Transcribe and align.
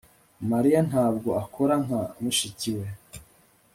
Mariya 0.51 0.79
ntabwo 0.89 1.29
akora 1.43 1.75
nka 1.85 2.01
mushiki 2.21 2.71
we 2.77 2.87